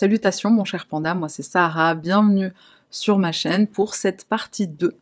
[0.00, 2.54] Salutations mon cher panda, moi c'est Sarah, bienvenue
[2.88, 4.94] sur ma chaîne pour cette partie 2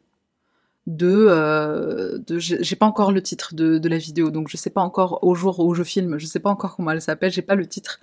[0.89, 1.27] de...
[1.31, 5.37] Euh, j'ai pas encore le titre de, la vidéo, donc je sais pas encore au
[5.37, 8.01] jour où je filme, je sais pas encore comment elle s'appelle, j'ai pas le titre,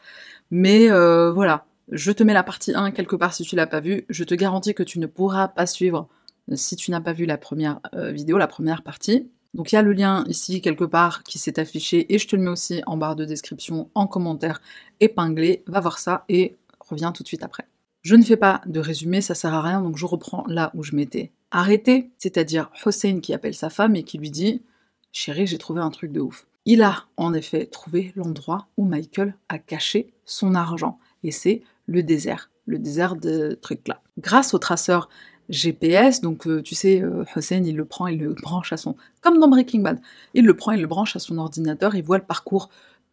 [0.52, 3.82] mais euh, voilà, je te mets la partie 1 quelque part si tu l'as pas
[3.82, 6.08] vue, je te garantis que tu ne pourras pas suivre
[6.54, 9.30] si tu n'as pas vu la première euh, vidéo, la première partie.
[9.54, 12.36] Donc il y a le lien ici quelque part qui s'est affiché et je te
[12.36, 14.62] le mets aussi en barre de description, en commentaire
[15.00, 15.64] épinglé.
[15.66, 16.56] Va voir ça et
[16.90, 17.68] reviens tout de suite après.
[18.02, 20.84] Je ne fais pas de résumé, ça sert à rien, donc je reprends là où
[20.84, 24.62] je m'étais arrêté, c'est-à-dire Hossein qui appelle sa femme et qui lui dit
[25.12, 26.48] Chérie, j'ai trouvé un truc de ouf.
[26.66, 32.04] Il a en effet trouvé l'endroit où Michael a caché son argent, et c'est le
[32.04, 34.02] désert, le désert de trucs là.
[34.18, 35.10] Grâce au traceur
[35.50, 38.96] GPS, donc euh, tu sais, euh, Hussein, il le prend, il le branche à son...
[39.22, 40.00] Comme dans Breaking Bad,
[40.34, 42.70] il le prend, il le branche à son ordinateur, il voit le parcours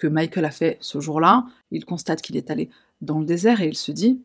[0.06, 3.76] Michael a fait ce jour-là, il constate qu'il est allé dans le désert et il
[3.76, 4.22] se dit,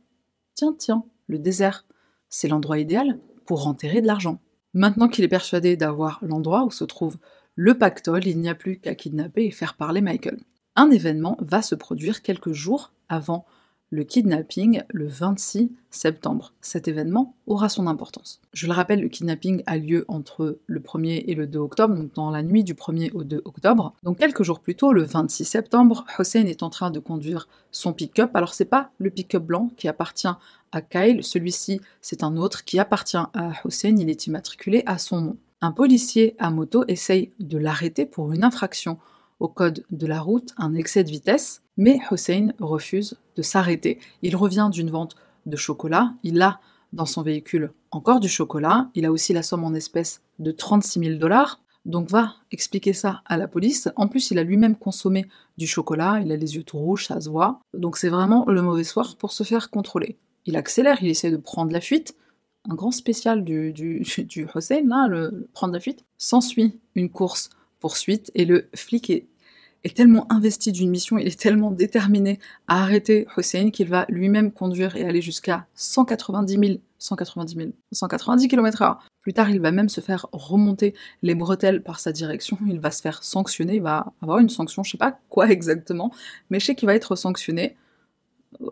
[0.56, 1.86] tiens, tiens, le désert,
[2.30, 4.40] c'est l'endroit idéal pour enterrer de l'argent.
[4.74, 7.18] Maintenant qu'il est persuadé d'avoir l'endroit où se trouve
[7.56, 10.40] le pactole, il n'y a plus qu'à kidnapper et faire parler Michael.
[10.76, 13.46] Un événement va se produire quelques jours avant
[13.90, 16.54] le kidnapping le 26 septembre.
[16.62, 18.42] Cet événement aura son importance.
[18.54, 22.14] Je le rappelle, le kidnapping a lieu entre le 1er et le 2 octobre, donc
[22.14, 23.94] dans la nuit du 1er au 2 octobre.
[24.04, 27.94] Donc quelques jours plus tôt, le 26 septembre, Hossein est en train de conduire son
[27.94, 28.36] pick-up.
[28.36, 30.28] Alors c'est pas le pick-up blanc qui appartient
[30.72, 35.22] à Kyle, celui-ci c'est un autre qui appartient à Hossein, il est immatriculé à son
[35.22, 35.38] nom.
[35.62, 39.00] Un policier à moto essaye de l'arrêter pour une infraction
[39.40, 44.00] au code de la route, un excès de vitesse, mais Hossein refuse de s'arrêter.
[44.22, 46.60] Il revient d'une vente de chocolat, il a
[46.94, 51.00] dans son véhicule encore du chocolat, il a aussi la somme en espèces de 36
[51.00, 53.90] 000 dollars, donc va expliquer ça à la police.
[53.96, 55.26] En plus, il a lui-même consommé
[55.58, 57.62] du chocolat, il a les yeux tout rouges, ça se voit.
[57.74, 60.18] Donc c'est vraiment le mauvais soir pour se faire contrôler.
[60.46, 62.16] Il accélère, il essaie de prendre la fuite.
[62.70, 64.04] Un grand spécial du,
[64.54, 66.04] Hossein, là, le, prendre la fuite.
[66.18, 67.50] S'ensuit une course
[67.80, 69.28] poursuite et le flic est,
[69.96, 74.96] tellement investi d'une mission, il est tellement déterminé à arrêter Hussein qu'il va lui-même conduire
[74.96, 78.98] et aller jusqu'à 190 000, 190 000, 190 km/h.
[79.22, 82.92] Plus tard, il va même se faire remonter les bretelles par sa direction, il va
[82.92, 86.12] se faire sanctionner, il va avoir une sanction, je sais pas quoi exactement,
[86.50, 87.76] mais je sais qu'il va être sanctionné.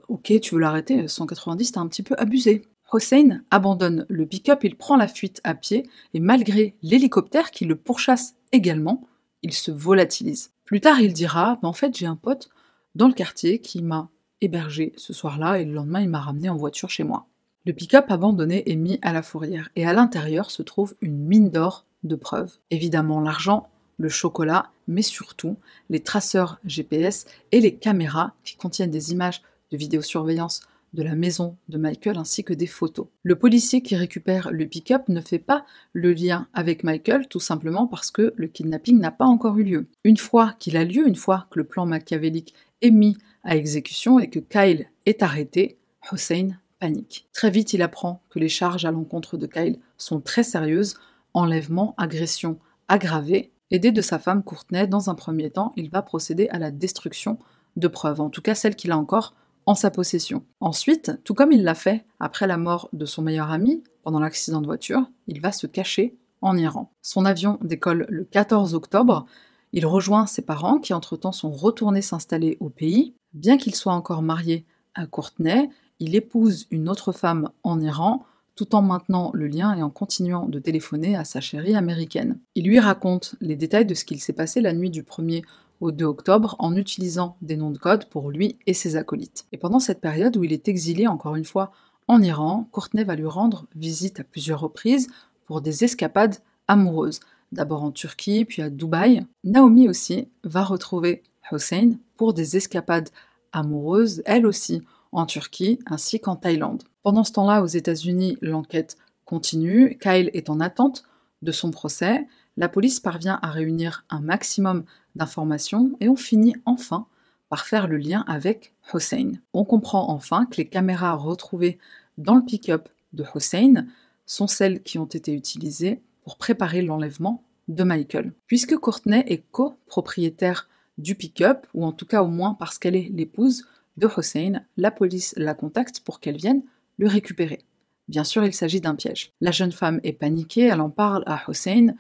[0.08, 2.64] Ok, tu veux l'arrêter, 190, t'as un petit peu abusé.
[2.92, 7.76] Hossein abandonne le pick-up, il prend la fuite à pied, et malgré l'hélicoptère qui le
[7.76, 9.06] pourchasse également,
[9.42, 10.55] il se volatilise.
[10.66, 12.50] Plus tard, il dira En fait, j'ai un pote
[12.96, 14.10] dans le quartier qui m'a
[14.42, 17.28] hébergé ce soir-là, et le lendemain, il m'a ramené en voiture chez moi.
[17.66, 21.50] Le pick-up abandonné est mis à la fourrière, et à l'intérieur se trouve une mine
[21.50, 22.58] d'or de preuves.
[22.72, 25.58] Évidemment, l'argent, le chocolat, mais surtout
[25.90, 30.62] les traceurs GPS et les caméras qui contiennent des images de vidéosurveillance
[30.96, 33.08] de la maison de Michael ainsi que des photos.
[33.22, 37.86] Le policier qui récupère le pick-up ne fait pas le lien avec Michael tout simplement
[37.86, 39.88] parce que le kidnapping n'a pas encore eu lieu.
[40.04, 44.20] Une fois qu'il a lieu, une fois que le plan machiavélique est mis à exécution
[44.20, 45.78] et que Kyle est arrêté,
[46.12, 47.28] Hossein panique.
[47.34, 50.96] Très vite, il apprend que les charges à l'encontre de Kyle sont très sérieuses,
[51.34, 52.58] enlèvement, agression
[52.88, 53.52] aggravée.
[53.72, 57.40] Aidé de sa femme Courtenay, dans un premier temps, il va procéder à la destruction
[57.76, 60.44] de preuves, en tout cas celles qu'il a encore en sa possession.
[60.60, 64.62] Ensuite, tout comme il l'a fait après la mort de son meilleur ami, pendant l'accident
[64.62, 66.92] de voiture, il va se cacher en Iran.
[67.02, 69.26] Son avion décolle le 14 octobre,
[69.74, 73.14] il rejoint ses parents qui entre-temps sont retournés s'installer au pays.
[73.34, 78.74] Bien qu'il soit encore marié à Courtenay, il épouse une autre femme en Iran tout
[78.74, 82.40] en maintenant le lien et en continuant de téléphoner à sa chérie américaine.
[82.56, 85.44] Il lui raconte les détails de ce qu'il s'est passé la nuit du 1er
[85.82, 89.46] au 2 octobre en utilisant des noms de code pour lui et ses acolytes.
[89.52, 91.72] Et pendant cette période où il est exilé encore une fois
[92.08, 95.08] en Iran, Courtenay va lui rendre visite à plusieurs reprises
[95.46, 97.20] pour des escapades amoureuses.
[97.52, 99.26] D'abord en Turquie, puis à Dubaï.
[99.44, 103.10] Naomi aussi va retrouver Hussein pour des escapades
[103.54, 106.84] amoureuses, elle aussi en Turquie ainsi qu'en Thaïlande.
[107.04, 109.98] Pendant ce temps-là, aux États-Unis, l'enquête continue.
[110.02, 111.04] Kyle est en attente
[111.42, 112.28] de son procès.
[112.58, 114.86] La police parvient à réunir un maximum
[115.16, 117.08] d'informations et on finit enfin
[117.50, 119.34] par faire le lien avec Hossein.
[119.54, 121.78] On comprend enfin que les caméras retrouvées
[122.18, 123.86] dans le pick-up de Hossein
[124.26, 128.34] sont celles qui ont été utilisées pour préparer l'enlèvement de Michael.
[128.48, 133.12] Puisque Courtney est copropriétaire du pick-up, ou en tout cas au moins parce qu'elle est
[133.14, 133.66] l'épouse
[133.98, 136.64] de Hossein, la police la contacte pour qu'elle vienne
[136.98, 137.60] le récupérer.
[138.08, 139.34] Bien sûr, il s'agit d'un piège.
[139.42, 141.96] La jeune femme est paniquée, elle en parle à Hossein,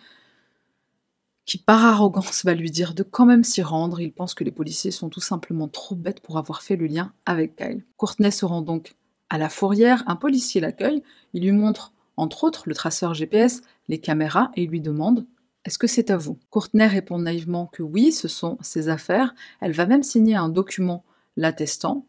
[1.45, 4.00] qui par arrogance va lui dire de quand même s'y rendre.
[4.01, 7.13] Il pense que les policiers sont tout simplement trop bêtes pour avoir fait le lien
[7.25, 7.83] avec Kyle.
[7.97, 8.95] Courtenay se rend donc
[9.30, 11.03] à la fourrière, un policier l'accueille,
[11.33, 15.25] il lui montre entre autres le traceur GPS, les caméras et il lui demande
[15.65, 16.38] est-ce que c'est à vous?
[16.51, 19.33] Courtenay répond naïvement que oui, ce sont ses affaires.
[19.62, 21.03] Elle va même signer un document
[21.38, 22.06] l'attestant,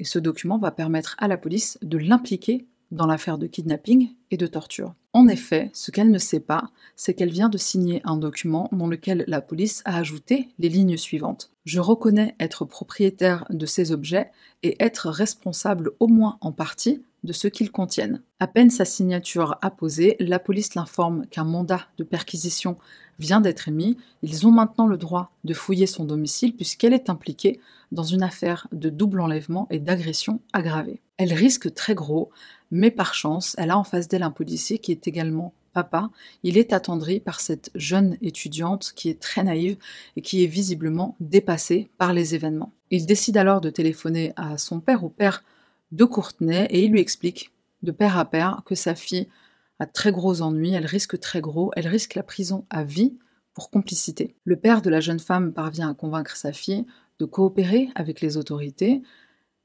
[0.00, 4.36] et ce document va permettre à la police de l'impliquer dans l'affaire de kidnapping et
[4.36, 4.94] de torture.
[5.12, 8.86] En effet, ce qu'elle ne sait pas, c'est qu'elle vient de signer un document dans
[8.86, 11.50] lequel la police a ajouté les lignes suivantes.
[11.64, 14.30] Je reconnais être propriétaire de ces objets
[14.62, 18.22] et être responsable au moins en partie de ce qu'ils contiennent.
[18.38, 22.76] À peine sa signature apposée, la police l'informe qu'un mandat de perquisition
[23.18, 23.96] vient d'être émis.
[24.22, 28.68] Ils ont maintenant le droit de fouiller son domicile puisqu'elle est impliquée dans une affaire
[28.72, 31.00] de double enlèvement et d'agression aggravée.
[31.16, 32.30] Elle risque très gros,
[32.70, 36.10] mais par chance, elle a en face d'elle un policier qui est également papa.
[36.42, 39.76] Il est attendri par cette jeune étudiante qui est très naïve
[40.16, 42.72] et qui est visiblement dépassée par les événements.
[42.90, 45.44] Il décide alors de téléphoner à son père, au père
[45.92, 49.28] de Courtenay et il lui explique, de père à père, que sa fille
[49.78, 53.16] a très gros ennuis, elle risque très gros, elle risque la prison à vie
[53.54, 54.34] pour complicité.
[54.44, 56.84] Le père de la jeune femme parvient à convaincre sa fille
[57.18, 59.02] de coopérer avec les autorités.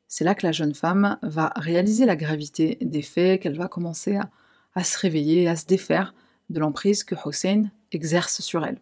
[0.07, 4.19] C'est là que la jeune femme va réaliser la gravité des faits, qu'elle va commencer
[4.75, 6.13] à, se réveiller, à se défaire
[6.49, 8.79] de l'emprise que Hossein exerce sur elle.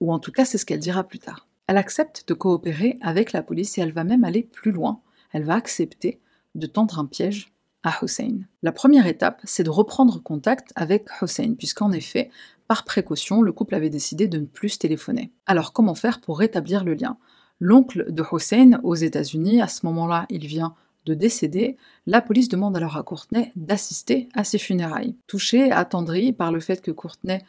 [0.00, 1.46] Ou en tout cas, c'est ce qu'elle dira plus tard.
[1.66, 5.02] Elle accepte de coopérer avec la police et elle va même aller plus loin
[5.32, 6.20] elle va accepter
[6.54, 7.52] de tendre un piège
[7.82, 8.40] à Hussein.
[8.62, 12.30] La première étape, c'est de reprendre contact avec Hussein, puisqu'en effet,
[12.68, 15.32] par précaution, le couple avait décidé de ne plus téléphoner.
[15.46, 17.16] Alors comment faire pour rétablir le lien?
[17.60, 20.74] L'oncle de Hussein aux États-Unis, à ce moment-là, il vient
[21.06, 21.76] de décéder,
[22.06, 25.14] la police demande alors à Courtenay d'assister à ses funérailles.
[25.26, 27.42] Touché, attendri par le fait que Courtenay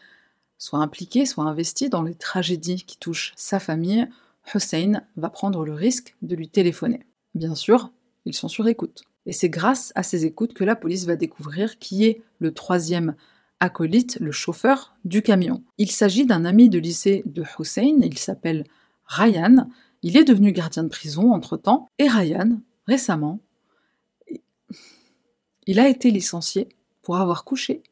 [0.57, 4.07] soit impliqué, soit investi dans les tragédies qui touchent sa famille,
[4.53, 7.01] Hussein va prendre le risque de lui téléphoner.
[7.35, 7.91] Bien sûr,
[8.25, 9.03] ils sont sur écoute.
[9.25, 13.15] Et c'est grâce à ces écoutes que la police va découvrir qui est le troisième
[13.59, 15.63] acolyte, le chauffeur du camion.
[15.77, 18.65] Il s'agit d'un ami de lycée de Hussein, il s'appelle
[19.05, 19.67] Ryan,
[20.03, 23.39] il est devenu gardien de prison entre-temps, et Ryan, récemment,
[25.67, 26.69] il a été licencié
[27.01, 27.83] pour avoir couché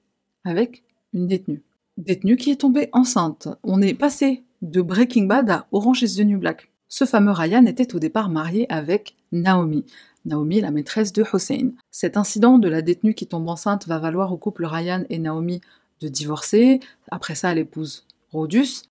[0.44, 0.84] avec
[1.14, 1.64] une détenue.
[1.98, 3.48] Détenue qui est tombée enceinte.
[3.64, 6.72] On est passé de Breaking Bad à Orange is the New Black.
[6.88, 9.86] Ce fameux Ryan était au départ marié avec Naomi.
[10.26, 11.72] Naomi la maîtresse de Hossein.
[11.92, 15.62] Cet incident de la détenue qui tombe enceinte va valoir au couple Ryan et Naomi
[16.02, 16.80] de divorcer.
[17.12, 18.84] Après ça, elle épouse Rhodus.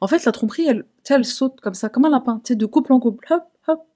[0.00, 3.26] En fait, la tromperie, elle, saute comme ça, comme un lapin, de couple en couple.
[3.30, 3.86] Hop, hop,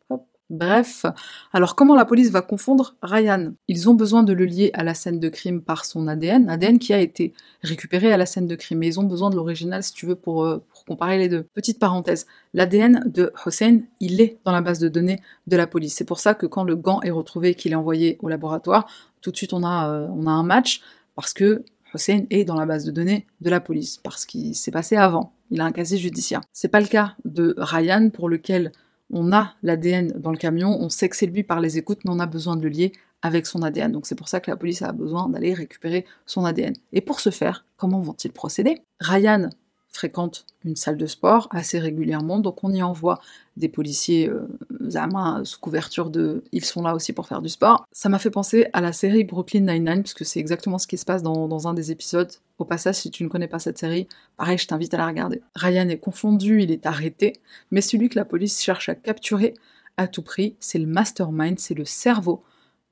[0.50, 1.06] Bref,
[1.54, 3.54] alors comment la police va confondre Ryan?
[3.66, 6.78] Ils ont besoin de le lier à la scène de crime par son ADN, ADN
[6.78, 7.32] qui a été
[7.62, 10.16] récupéré à la scène de crime, mais ils ont besoin de l'original si tu veux
[10.16, 11.44] pour, euh, comparer les deux.
[11.54, 15.94] Petite parenthèse, l'ADN de Hossein, il est dans la base de données de la police.
[15.94, 18.86] C'est pour ça que quand le gant est retrouvé et qu'il est envoyé au laboratoire,
[19.22, 20.82] tout de suite on a, euh, on a un match,
[21.16, 21.64] parce que
[21.94, 25.32] Hossein est dans la base de données de la police, parce qu'il s'est passé avant.
[25.50, 26.41] Il a un casier judiciaire.
[26.52, 28.73] C'est pas le cas de Ryan, pour lequel
[29.11, 32.11] on a l'ADN dans le camion, on sait que c'est lui par les écoutes, mais
[32.11, 32.93] on a besoin de le lier
[33.23, 33.93] avec son ADN.
[33.93, 36.75] Donc c'est pour ça que la police a besoin d'aller récupérer son ADN.
[36.93, 38.82] Et pour ce faire, comment vont-ils procéder?
[39.01, 39.48] Ryan
[39.94, 43.20] fréquente une salle de sport assez régulièrement, donc on y envoie
[43.56, 47.86] des policiers euh, sous couverture de ils sont là aussi pour faire du sport.
[47.93, 51.05] Ça m'a fait penser à la série Brooklyn Nine-Nine, puisque c'est exactement ce qui se
[51.05, 52.31] passe dans, un des épisodes.
[52.58, 55.43] Au passage, si tu ne connais pas cette série, pareil, je t'invite à la regarder.
[55.55, 57.34] Ryan est confondu, il est arrêté,
[57.70, 59.55] mais celui que la police cherche à capturer
[59.96, 62.43] à tout prix, c'est le mastermind, c'est le cerveau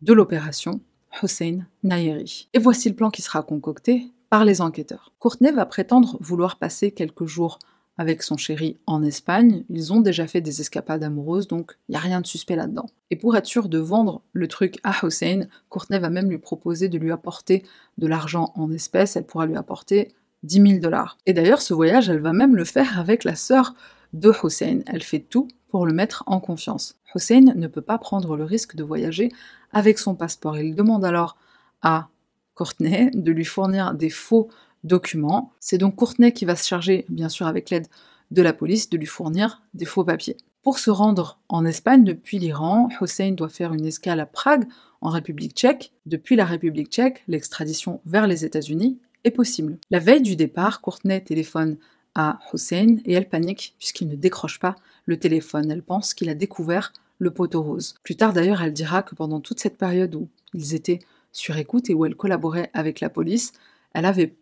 [0.03, 0.81] de l'opération,
[1.23, 2.49] Hossein Nayeri.
[2.55, 4.07] Et voici le plan qui sera concocté
[4.41, 5.13] les enquêteurs.
[5.19, 7.59] Courtenay va prétendre vouloir passer quelques jours
[7.99, 9.65] avec son chéri en Espagne.
[9.69, 12.87] Ils ont déjà fait des escapades amoureuses, donc il n'y a rien de suspect là-dedans.
[13.11, 16.89] Et pour être sûr de vendre le truc à Hussein, Courtenay va même lui proposer
[16.89, 17.65] de lui apporter
[17.99, 19.17] de l'argent en espèces.
[19.17, 21.19] Elle pourra lui apporter 10 000 dollars.
[21.27, 23.75] Et d'ailleurs, ce voyage, elle va même le faire avec la sœur
[24.15, 24.81] de Hussein.
[24.87, 26.97] Elle fait tout pour le mettre en confiance.
[27.15, 29.31] Hussein ne peut pas prendre le risque de voyager
[29.73, 30.59] avec son passeport.
[30.59, 31.37] Il demande alors
[31.83, 32.09] à
[32.55, 34.49] Courtenay de lui fournir des faux
[34.85, 35.53] documents.
[35.61, 37.87] C'est donc Courtenay qui va se charger, bien sûr avec l'aide
[38.31, 40.37] de la police, de lui fournir des faux papiers.
[40.63, 44.67] Pour se rendre en Espagne depuis l'Iran, Hossein doit faire une escale à Prague,
[45.01, 45.93] en République tchèque.
[46.07, 49.79] Depuis la République tchèque, l'extradition vers les États-Unis est possible.
[49.91, 51.77] La veille du départ, Courtenay téléphone
[52.15, 55.71] à Hossein et elle panique puisqu'il ne décroche pas le téléphone.
[55.71, 57.95] Elle pense qu'il a découvert le poteau rose.
[58.03, 61.01] Plus tard d'ailleurs, elle dira que pendant toute cette période où ils étaient
[61.33, 63.53] sur écoute et où elle collaborait avec la police,
[63.95, 64.37] elle avait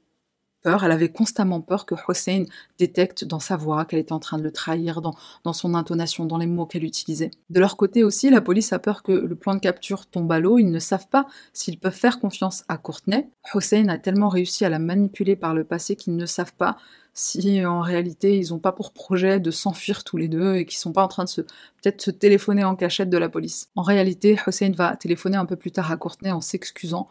[0.64, 2.44] elle avait constamment peur que Hossein
[2.78, 5.14] détecte dans sa voix qu'elle était en train de le trahir, dans,
[5.44, 7.30] dans son intonation, dans les mots qu'elle utilisait.
[7.48, 10.40] De leur côté aussi, la police a peur que le plan de capture tombe à
[10.40, 13.28] l'eau, ils ne savent pas s'ils peuvent faire confiance à Courtenay.
[13.54, 16.76] Hossein a tellement réussi à la manipuler par le passé qu'ils ne savent pas
[17.12, 20.78] si en réalité ils n'ont pas pour projet de s'enfuir tous les deux et qu'ils
[20.78, 23.68] sont pas en train de se peut-être se téléphoner en cachette de la police.
[23.74, 27.08] En réalité, Hossein va téléphoner un peu plus tard à Courtenay en s'excusant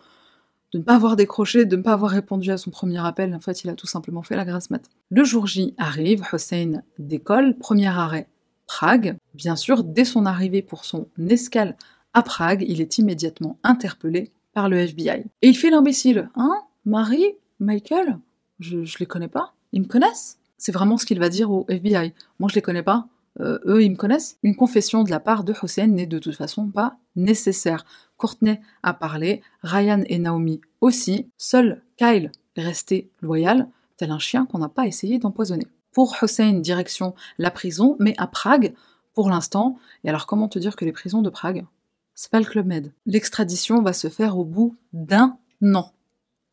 [0.74, 3.34] de ne pas avoir décroché, de ne pas avoir répondu à son premier appel.
[3.34, 4.84] En fait, il a tout simplement fait la grasse mat.
[5.10, 8.28] Le jour J arrive, Hossein décolle, premier arrêt,
[8.68, 9.18] Prague.
[9.34, 11.76] Bien sûr, dès son arrivée pour son escale
[12.14, 15.26] à Prague, il est immédiatement interpellé par le FBI.
[15.42, 16.30] Et il fait l'imbécile.
[16.36, 16.54] Hein?
[16.86, 17.34] Marie?
[17.60, 18.20] Michael?
[18.60, 20.38] Je, je les connais pas Ils me connaissent?
[20.58, 22.14] C'est vraiment ce qu'il va dire au FBI.
[22.40, 23.08] Moi, je les connais pas.
[23.40, 24.38] Euh, eux, ils me connaissent.
[24.44, 27.86] Une confession de la part de Hossein n'est de toute façon pas nécessaire.
[28.20, 31.32] Courtney a parlé, Ryan et Naomi aussi.
[31.38, 35.66] Seul Kyle est resté loyal, tel un chien qu'on n'a pas essayé d'empoisonner.
[35.92, 38.76] Pour Hossein, direction la prison, mais à Prague,
[39.16, 39.80] pour l'instant.
[40.04, 41.66] Et alors, comment te dire que les prisons de Prague
[42.14, 42.94] C'est pas le Club Med.
[43.08, 45.38] L'extradition va se faire au bout d'un
[45.74, 45.92] an.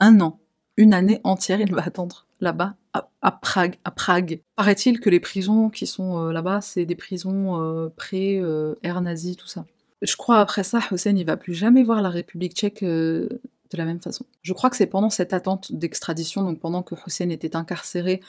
[0.00, 0.38] Un an.
[0.76, 2.76] Une année entière, il va attendre là-bas
[3.22, 3.76] à, Prague.
[3.84, 4.40] À Prague.
[4.56, 9.36] Paraît-il que les prisons qui sont euh, là-bas, c'est des prisons euh, pré-air euh, nazi,
[9.36, 9.66] tout ça.
[10.06, 13.40] Je crois après ça, Hossein, il va plus jamais voir la République tchèque de
[13.72, 14.24] la même façon.
[14.42, 18.20] Je crois que c'est pendant cette attente d'extradition, donc pendant que Hossein était incarcéré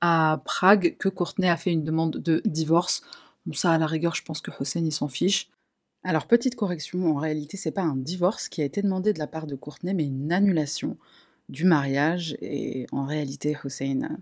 [0.00, 3.02] à Prague, que Courtenay a fait une demande de divorce.
[3.46, 5.48] Bon, ça, à la rigueur, je pense que Hossein, il s'en fiche.
[6.04, 9.26] Alors, petite correction, en réalité, c'est pas un divorce qui a été demandé de la
[9.26, 10.98] part de Courtenay, mais une annulation
[11.48, 12.36] du mariage.
[12.40, 14.18] Et en réalité, Hussein,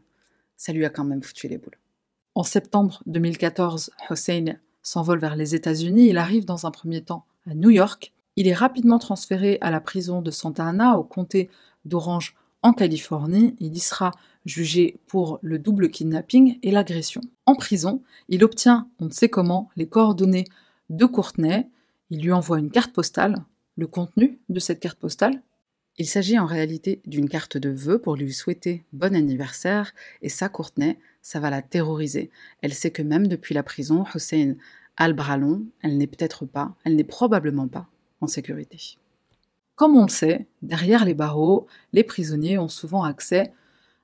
[0.57, 1.79] ça lui a quand même foutu les boules.
[2.35, 6.09] En septembre 2014, Hussein s'envole vers les États-Unis.
[6.09, 8.13] Il arrive dans un premier temps à New York.
[8.37, 11.51] Il est rapidement transféré à la prison de Santa Ana, au comté
[11.85, 13.57] d'Orange, en Californie.
[13.59, 14.13] Il y sera
[14.47, 17.21] jugé pour le double kidnapping et l'agression.
[17.47, 20.47] En prison, il obtient, on ne sait comment, les coordonnées
[20.89, 21.69] de Courtenay.
[22.11, 23.37] Il lui envoie une carte postale.
[23.77, 25.41] Le contenu de cette carte postale,
[25.99, 29.93] il s'agit en réalité d'une carte de vœux pour lui souhaiter bon anniversaire,
[30.23, 32.31] et ça, Courtenay, ça va la terroriser.
[32.63, 34.55] Elle sait que même depuis la prison, Hussein
[34.97, 37.89] a le bras long, elle n'est peut-être pas, elle n'est probablement pas
[38.21, 38.97] en sécurité.
[39.75, 43.53] Comme on le sait, derrière les barreaux, les prisonniers ont souvent accès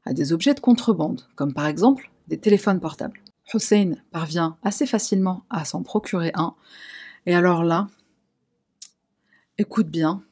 [0.05, 3.21] à des objets de contrebande, comme par exemple des téléphones portables.
[3.52, 6.55] Hussein parvient assez facilement à s'en procurer un,
[7.26, 7.88] et alors là,
[9.59, 10.23] écoute bien,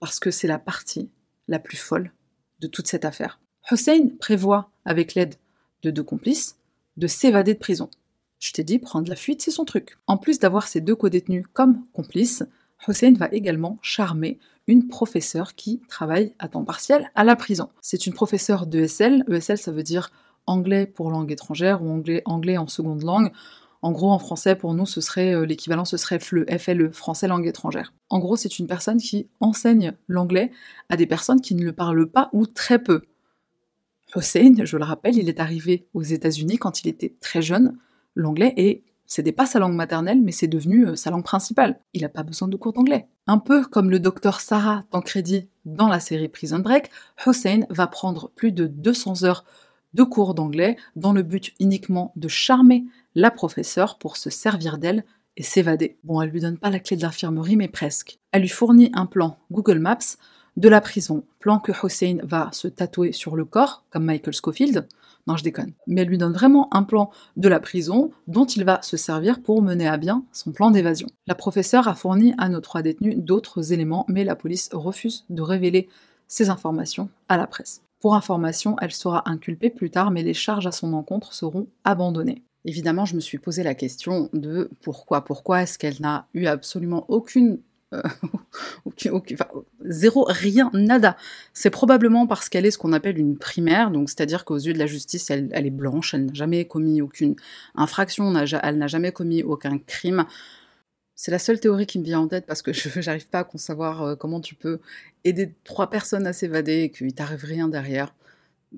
[0.00, 1.10] parce que c'est la partie
[1.48, 2.12] la plus folle
[2.60, 3.40] de toute cette affaire.
[3.70, 5.36] Hussein prévoit, avec l'aide
[5.82, 6.56] de deux complices,
[6.96, 7.88] de s'évader de prison.
[8.38, 9.98] Je t'ai dit, prendre la fuite, c'est son truc.
[10.06, 12.42] En plus d'avoir ses deux co-détenus comme complices,
[12.88, 17.68] Hussein va également charmer une professeure qui travaille à temps partiel à la prison.
[17.80, 19.24] C'est une professeure d'ESL.
[19.28, 20.10] ESL, ça veut dire
[20.46, 23.32] anglais pour langue étrangère ou anglais, anglais en seconde langue.
[23.82, 27.28] En gros, en français, pour nous, ce serait euh, l'équivalent, ce serait FLE, FLE, français
[27.28, 27.94] langue étrangère.
[28.10, 30.50] En gros, c'est une personne qui enseigne l'anglais
[30.88, 33.02] à des personnes qui ne le parlent pas ou très peu.
[34.14, 37.78] Hossein, je le rappelle, il est arrivé aux États-Unis quand il était très jeune.
[38.16, 41.80] L'anglais et c'était pas sa langue maternelle, mais c'est devenu euh, sa langue principale.
[41.94, 43.08] Il n'a pas besoin de cours d'anglais.
[43.26, 46.90] Un peu comme le docteur Sarah Tancredi dans la série Prison Break,
[47.26, 49.44] Hossein va prendre plus de 200 heures
[49.94, 55.04] de cours d'anglais dans le but uniquement de charmer la professeure pour se servir d'elle
[55.36, 55.96] et s'évader.
[56.04, 58.18] Bon, elle lui donne pas la clé de l'infirmerie, mais presque.
[58.32, 60.16] Elle lui fournit un plan Google Maps
[60.56, 64.86] de la prison, plan que Hossein va se tatouer sur le corps, comme Michael Scofield.
[65.26, 65.72] Non, je déconne.
[65.86, 69.42] Mais elle lui donne vraiment un plan de la prison dont il va se servir
[69.42, 71.08] pour mener à bien son plan d'évasion.
[71.26, 75.42] La professeure a fourni à nos trois détenus d'autres éléments, mais la police refuse de
[75.42, 75.88] révéler
[76.26, 77.82] ces informations à la presse.
[78.00, 82.42] Pour information, elle sera inculpée plus tard, mais les charges à son encontre seront abandonnées.
[82.64, 87.04] Évidemment, je me suis posé la question de pourquoi, pourquoi est-ce qu'elle n'a eu absolument
[87.08, 87.60] aucune
[87.92, 88.02] euh,
[89.84, 91.16] zéro, rien, nada.
[91.52, 94.78] C'est probablement parce qu'elle est ce qu'on appelle une primaire, donc c'est-à-dire qu'aux yeux de
[94.78, 97.34] la justice, elle, est blanche, elle n'a jamais commis aucune
[97.74, 100.24] infraction, elle n'a jamais commis aucun crime.
[101.22, 103.44] C'est la seule théorie qui me vient en tête parce que je n'arrive pas à
[103.44, 104.80] concevoir euh, comment tu peux
[105.24, 108.14] aider trois personnes à s'évader et qu'il t'arrive rien derrière.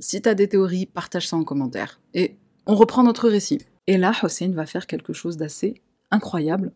[0.00, 2.00] Si tu as des théories, partage ça en commentaire.
[2.14, 2.34] Et
[2.66, 3.60] on reprend notre récit.
[3.86, 6.72] Et là, Hossein va faire quelque chose d'assez incroyable,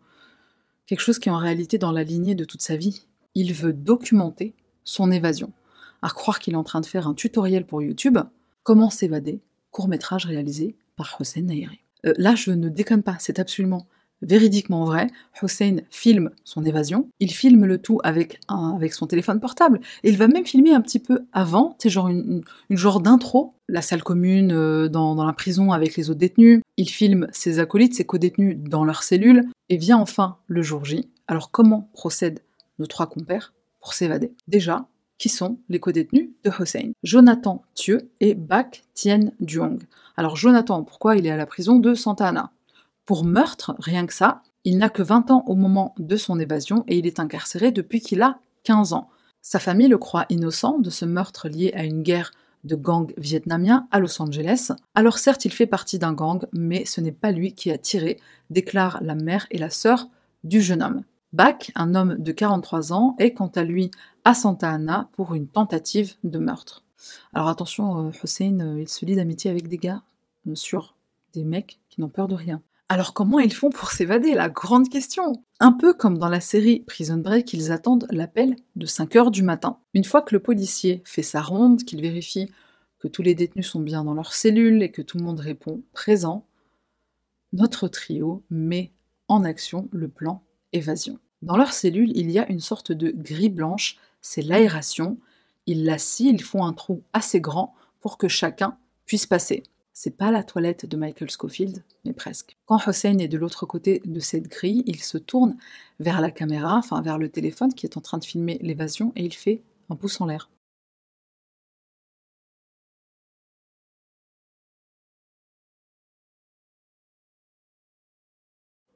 [0.87, 3.09] quelque chose qui est en réalité dans la lignée de toute sa vie.
[3.35, 4.55] Il veut documenter
[4.85, 5.53] son évasion.
[6.01, 8.19] À croire qu'il est en train de faire un tutoriel pour YouTube,
[8.63, 9.41] comment s'évader,
[9.73, 11.81] court métrage réalisé par Hossein Nairi.
[12.05, 13.89] Euh, là, je ne déconne pas, c'est absolument
[14.23, 15.09] véridiquement vrai.
[15.43, 17.09] Hussein filme son évasion.
[17.21, 18.41] Il filme le tout avec,
[18.91, 19.81] son téléphone portable.
[20.03, 23.55] Et il va même filmer un petit peu avant, c'est genre une, une, genre d'intro,
[23.69, 26.63] la salle commune euh, dans, dans, la prison avec les autres détenus.
[26.77, 29.45] Il filme ses acolytes, ses co-détenus dans leur cellule.
[29.69, 31.09] Et vient enfin le jour J.
[31.29, 32.41] Alors comment procèdent
[32.79, 34.33] nos trois compères pour s'évader?
[34.47, 34.87] Déjà,
[35.19, 39.79] qui sont les co-détenus de Hussein Jonathan Thieu et Bak Tien Duong.
[40.17, 42.53] Alors Jonathan, pourquoi il est à la prison de Santa Ana
[43.07, 44.43] pour meurtre, rien que ça.
[44.65, 48.01] Il n'a que 20 ans au moment de son évasion et il est incarcéré depuis
[48.01, 49.09] qu'il a 15 ans.
[49.43, 52.33] Sa famille le croit innocent de ce meurtre lié à une guerre
[52.65, 54.73] de gang vietnamien à Los Angeles.
[54.97, 58.19] Alors certes, il fait partie d'un gang, mais ce n'est pas lui qui a tiré,
[58.51, 60.09] déclarent la mère et la sœur
[60.43, 61.05] du jeune homme.
[61.33, 63.91] Bak, un homme de 43 ans, est quant à lui
[64.25, 66.83] à Santa Ana pour une tentative de meurtre.
[67.35, 70.03] Alors attention, euh, Hussein, euh, il se lie d'amitié avec des gars,
[70.49, 70.97] euh, sur
[71.35, 72.63] des mecs qui n'ont peur de rien.
[72.89, 75.43] Alors comment ils font pour s'évader La grande question?
[75.59, 79.43] Un peu comme dans la série Prison Break, ils attendent l'appel de 5 heures du
[79.43, 79.81] matin.
[79.93, 82.49] Une fois que le policier fait sa ronde, qu'il vérifie
[83.01, 85.83] que tous les détenus sont bien dans leur cellule et que tout le monde répond
[85.93, 86.47] présent,
[87.53, 88.93] notre trio met
[89.27, 91.19] en action le plan évasion.
[91.43, 95.19] Dans leur cellule, il y a une sorte de grille blanche, c'est l'aération.
[95.67, 99.65] Ils la scient, ils font un trou assez grand pour que chacun puisse passer.
[99.99, 102.59] C'est pas la toilette de Michael Scofield, mais presque.
[102.67, 105.57] Quand Hussein est de l'autre côté de cette grille, il se tourne
[106.01, 109.25] vers la caméra, enfin vers le téléphone qui est en train de filmer l'évasion, et
[109.25, 110.51] il fait un pouce en l'air.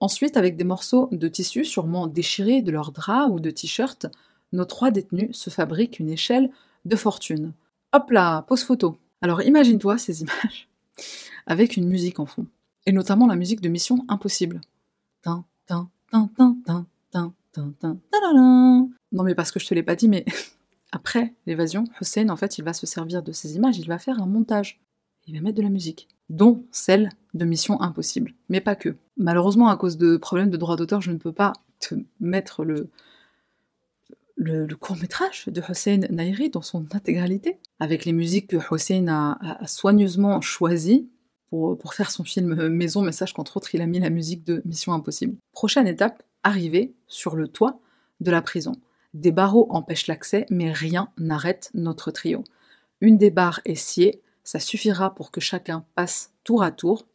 [0.00, 4.06] Ensuite, avec des morceaux de tissu sûrement déchirés de leur drap ou de t-shirt,
[4.52, 6.50] nos trois détenus se fabriquent une échelle
[6.84, 7.54] de fortune.
[7.94, 8.98] Hop là, pose photo.
[9.22, 10.69] Alors imagine-toi ces images
[11.46, 12.46] avec une musique en fond.
[12.86, 14.60] Et notamment la musique de Mission Impossible.
[19.12, 20.24] Non mais parce que je te l'ai pas dit, mais
[20.92, 24.20] après l'évasion, Hussein, en fait, il va se servir de ces images, il va faire
[24.20, 24.80] un montage.
[25.26, 28.96] Il va mettre de la musique, dont celle de Mission Impossible, mais pas que.
[29.16, 32.88] Malheureusement, à cause de problèmes de droit d'auteur, je ne peux pas te mettre le,
[34.40, 39.66] le, court métrage de Hussein Nairi dans son intégralité, avec les musiques que Hussein a,
[39.66, 41.08] soigneusement choisies
[41.50, 44.44] pour, pour, faire son film Maison, mais sache qu'entre autres, il a mis la musique
[44.44, 45.36] de Mission Impossible.
[45.52, 47.80] Prochaine étape, arriver sur le toit
[48.20, 48.72] de la prison.
[49.12, 52.44] Des barreaux empêchent l'accès, mais rien n'arrête notre trio.
[53.00, 57.06] Une des barres est sciée, ça suffira pour que chacun passe tour à tour,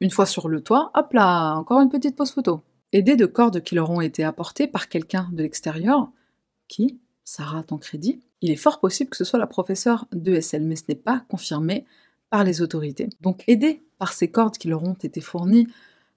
[0.00, 2.62] Une fois sur le toit, hop là, encore une petite pause photo.
[2.92, 6.10] Aidés de cordes qui leur ont été apportées par quelqu'un de l'extérieur,
[6.68, 10.84] qui, Sarah crédit, il est fort possible que ce soit la professeure d'ESL, mais ce
[10.88, 11.86] n'est pas confirmé
[12.30, 13.08] par les autorités.
[13.20, 15.66] Donc aidés par ces cordes qui leur ont été fournies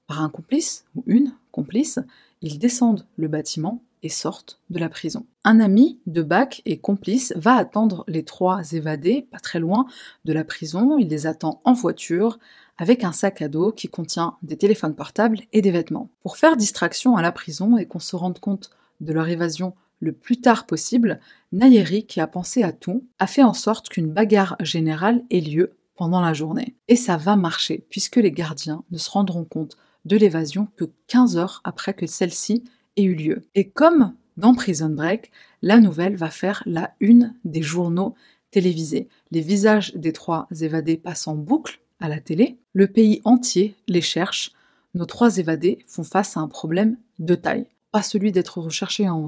[0.07, 1.99] par un complice ou une complice,
[2.41, 5.25] ils descendent le bâtiment sortent de la prison.
[5.43, 9.85] Un ami de Bach et complice va attendre les trois évadés, pas très loin
[10.23, 10.97] de la prison.
[10.97, 12.39] Il les attend en voiture
[12.77, 16.09] avec un sac à dos qui contient des téléphones portables et des vêtements.
[16.21, 18.69] Pour faire distraction à la prison et qu'on se rende compte
[19.01, 21.19] de leur évasion le plus tard possible,
[21.51, 25.73] Nayeri, qui a pensé à tout, a fait en sorte qu'une bagarre générale ait lieu
[25.95, 26.77] pendant la journée.
[26.87, 31.35] Et ça va marcher, puisque les gardiens ne se rendront compte de l'évasion que 15
[31.35, 32.63] heures après que celle-ci
[33.03, 33.43] eu lieu.
[33.55, 35.31] Et comme dans Prison Break,
[35.61, 38.15] la nouvelle va faire la une des journaux
[38.51, 39.07] télévisés.
[39.31, 44.01] Les visages des trois évadés passent en boucle à la télé, le pays entier les
[44.01, 44.53] cherche.
[44.93, 47.67] Nos trois évadés font face à un problème de taille.
[47.91, 49.27] Pas celui d'être recherchés, hein,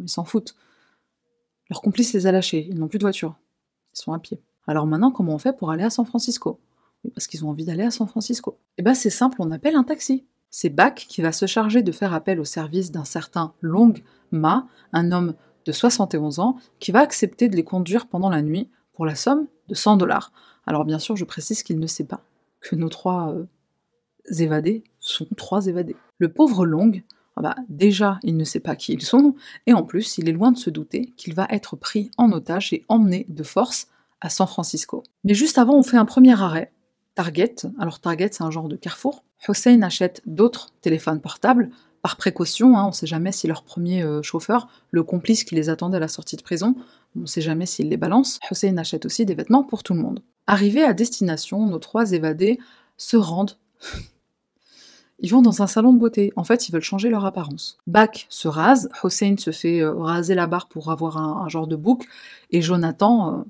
[0.00, 0.54] ils s'en foutent.
[1.68, 3.34] Leur complice les a lâchés, ils n'ont plus de voiture.
[3.94, 4.40] Ils sont à pied.
[4.66, 6.60] Alors maintenant, comment on fait pour aller à San Francisco?
[7.14, 8.58] Parce qu'ils ont envie d'aller à San Francisco.
[8.78, 10.24] Eh ben c'est simple, on appelle un taxi.
[10.54, 13.94] C'est Bach qui va se charger de faire appel au service d'un certain Long
[14.30, 15.34] Ma, un homme
[15.64, 19.46] de 71 ans, qui va accepter de les conduire pendant la nuit pour la somme
[19.68, 20.30] de 100 dollars.
[20.66, 22.20] Alors bien sûr, je précise qu'il ne sait pas
[22.60, 23.46] que nos trois euh,
[24.38, 25.96] évadés sont trois évadés.
[26.18, 26.92] Le pauvre Long,
[27.36, 29.34] ah bah, déjà, il ne sait pas qui ils sont,
[29.66, 32.74] et en plus, il est loin de se douter qu'il va être pris en otage
[32.74, 33.88] et emmené de force
[34.20, 35.02] à San Francisco.
[35.24, 36.72] Mais juste avant, on fait un premier arrêt.
[37.14, 39.24] Target, alors Target c'est un genre de carrefour.
[39.48, 41.70] Hussein achète d'autres téléphones portables
[42.02, 45.54] par précaution, hein, on ne sait jamais si leur premier euh, chauffeur, le complice qui
[45.54, 46.74] les attendait à la sortie de prison,
[47.16, 48.40] on ne sait jamais s'il les balance.
[48.50, 50.20] Hussein achète aussi des vêtements pour tout le monde.
[50.48, 52.58] Arrivés à destination, nos trois évadés
[52.96, 53.56] se rendent.
[55.20, 56.32] Ils vont dans un salon de beauté.
[56.34, 57.78] En fait, ils veulent changer leur apparence.
[57.86, 61.76] Bak se rase, Hossein se fait euh, raser la barre pour avoir un, genre de
[61.76, 62.08] bouc,
[62.50, 63.42] et Jonathan, euh,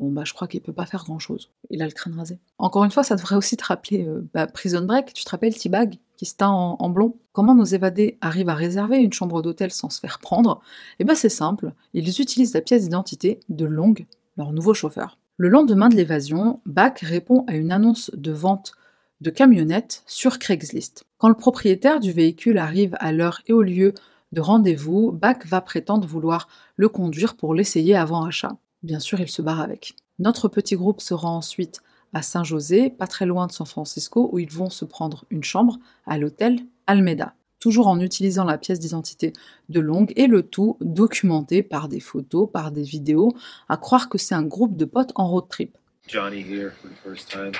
[0.00, 1.50] bon bah je crois qu'il peut pas faire grand chose.
[1.68, 2.38] Il a le crâne rasé.
[2.58, 5.12] Encore une fois, ça devrait aussi te rappeler euh, bah, Prison Break.
[5.12, 7.16] Tu te rappelles T-Bag qui se teint en, blond?
[7.32, 10.60] Comment nos évadés arrivent à réserver une chambre d'hôtel sans se faire prendre?
[10.98, 11.72] Eh ben c'est simple.
[11.94, 13.94] Ils utilisent la pièce d'identité de Long,
[14.36, 15.18] leur nouveau chauffeur.
[15.36, 18.72] Le lendemain de l'évasion, Bak répond à une annonce de vente
[19.20, 21.04] de camionnettes sur Craigslist.
[21.18, 23.92] Quand le propriétaire du véhicule arrive à l'heure et au lieu
[24.32, 28.56] de rendez-vous, Bach va prétendre vouloir le conduire pour l'essayer avant achat.
[28.82, 29.94] Bien sûr, il se barre avec.
[30.18, 31.80] Notre petit groupe se rend ensuite
[32.12, 35.78] à Saint-José, pas très loin de San Francisco, où ils vont se prendre une chambre
[36.06, 39.32] à l'hôtel Almeda, toujours en utilisant la pièce d'identité
[39.68, 43.34] de Long et le tout documenté par des photos, par des vidéos,
[43.68, 45.76] à croire que c'est un groupe de potes en road trip.
[46.08, 47.52] Johnny here for the first time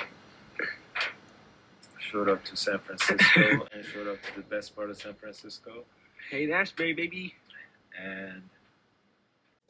[1.97, 5.85] showed up to San Francisco and showed up to the best part of San Francisco.
[6.31, 7.33] Hey, Ashbury, baby.
[7.97, 8.41] And...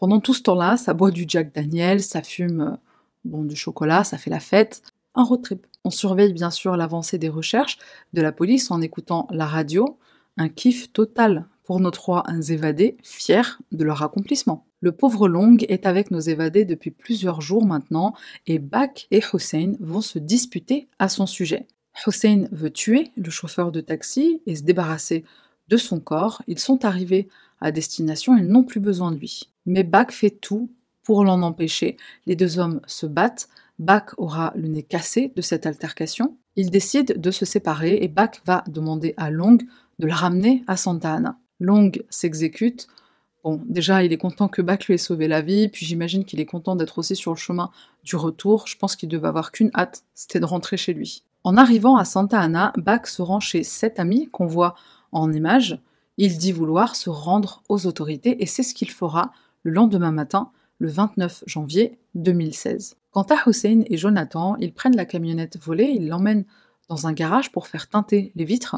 [0.02, 2.76] Pendant tout ce temps-là, ça boit du Jack Daniel, ça fume euh,
[3.24, 4.82] bon, du chocolat, ça fait la fête.
[5.14, 5.68] Un road trip.
[5.84, 7.78] On surveille bien sûr l'avancée des recherches
[8.14, 10.00] de la police en écoutant la radio.
[10.38, 14.66] Un kiff total pour nos trois évadés, fiers de leur accomplissement.
[14.80, 18.16] Le pauvre Long est avec nos évadés depuis plusieurs jours maintenant
[18.48, 21.68] et Bak et Hussein vont se disputer à son sujet.
[22.08, 25.26] Hussein veut tuer le chauffeur de taxi et se débarrasser
[25.68, 26.42] de son corps.
[26.48, 27.28] Ils sont arrivés
[27.60, 29.51] à destination, ils n'ont plus besoin de lui.
[29.66, 30.72] Mais Bak fait tout
[31.04, 31.98] pour l'en empêcher.
[32.26, 33.50] Les deux hommes se battent.
[33.80, 36.38] Bak aura le nez cassé de cette altercation.
[36.56, 39.58] Ils décident de se séparer et Bak va demander à Long
[40.00, 41.38] de le ramener à Santa Ana.
[41.60, 42.88] Long s'exécute.
[43.44, 46.40] Bon, déjà, il est content que Bak lui ait sauvé la vie, puis j'imagine qu'il
[46.40, 47.72] est content d'être aussi sur le chemin
[48.04, 48.68] du retour.
[48.68, 51.24] Je pense qu'il devait avoir qu'une hâte, c'était de rentrer chez lui.
[51.44, 54.76] En arrivant à Santa Ana, Bach se rend chez sept amis qu'on voit
[55.12, 55.80] en image.
[56.18, 59.32] Il dit vouloir se rendre aux autorités et c'est ce qu'il fera
[59.64, 62.98] le lendemain matin, le 29 janvier 2016.
[63.12, 66.46] Quant à Hussein et Jonathan, ils prennent la camionnette volée, ils l'emmènent
[66.90, 68.78] dans un garage pour faire teinter les vitres.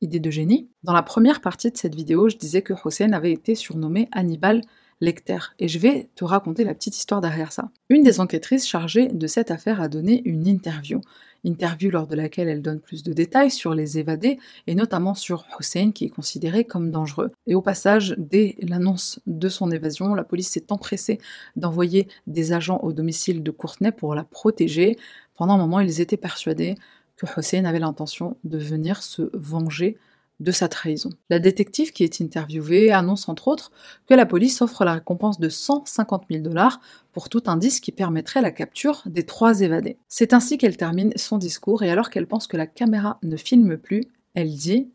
[0.00, 0.68] Idée de génie.
[0.84, 4.62] Dans la première partie de cette vidéo, je disais que Hussein avait été surnommé Hannibal
[5.00, 5.38] Lecter.
[5.58, 7.70] Et je vais te raconter la petite histoire derrière ça.
[7.88, 11.00] Une des enquêtrices chargées de cette affaire a donné une interview
[11.44, 15.46] interview lors de laquelle elle donne plus de détails sur les évadés et notamment sur
[15.58, 17.30] Hussein qui est considéré comme dangereux.
[17.46, 21.18] Et au passage, dès l'annonce de son évasion, la police s'est empressée
[21.56, 24.96] d'envoyer des agents au domicile de Courtenay pour la protéger.
[25.36, 26.74] Pendant un moment, ils étaient persuadés
[27.16, 29.98] que Hussein avait l'intention de venir se venger
[30.40, 31.10] de sa trahison.
[31.30, 33.72] La détective qui est interviewée annonce entre autres
[34.06, 36.80] que la police offre la récompense de 150 000 dollars
[37.12, 39.96] pour tout indice qui permettrait la capture des trois évadés.
[40.08, 43.76] C'est ainsi qu'elle termine son discours et alors qu'elle pense que la caméra ne filme
[43.76, 44.88] plus, elle dit